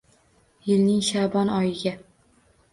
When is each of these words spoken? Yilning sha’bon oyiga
Yilning 0.67 1.05
sha’bon 1.09 1.53
oyiga 1.61 1.97